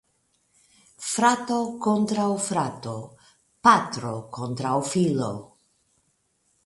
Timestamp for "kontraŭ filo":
4.39-5.33